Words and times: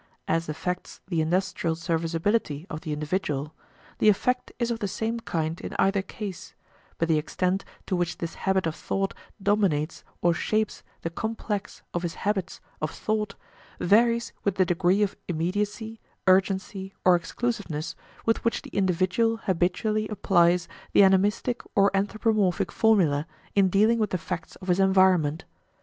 As 0.27 0.49
affects 0.49 0.99
the 1.09 1.21
industrial 1.21 1.75
serviceability 1.75 2.65
of 2.71 2.81
the 2.81 2.91
individual, 2.91 3.53
the 3.99 4.09
effect 4.09 4.51
is 4.57 4.71
of 4.71 4.79
the 4.79 4.87
same 4.87 5.19
kind 5.19 5.61
in 5.61 5.75
either 5.77 6.01
case; 6.01 6.55
but 6.97 7.07
the 7.07 7.19
extent 7.19 7.63
to 7.85 7.95
which 7.95 8.17
this 8.17 8.33
habit 8.33 8.65
of 8.65 8.73
thought 8.73 9.13
dominates 9.39 10.03
or 10.23 10.33
shapes 10.33 10.81
the 11.03 11.11
complex 11.11 11.83
of 11.93 12.01
his 12.01 12.15
habits 12.15 12.59
of 12.81 12.89
thought 12.89 13.35
varies 13.79 14.33
with 14.43 14.55
the 14.55 14.65
degree 14.65 15.03
of 15.03 15.15
immediacy, 15.27 15.99
urgency, 16.25 16.95
or 17.05 17.15
exclusiveness 17.15 17.95
with 18.25 18.43
which 18.43 18.63
the 18.63 18.71
individual 18.71 19.37
habitually 19.43 20.07
applies 20.07 20.67
the 20.93 21.03
animistic 21.03 21.61
or 21.75 21.95
anthropomorphic 21.95 22.71
formula 22.71 23.27
in 23.53 23.69
dealing 23.69 23.99
with 23.99 24.09
the 24.09 24.17
facts 24.17 24.55
of 24.55 24.67
his 24.69 24.79
environment. 24.79 25.45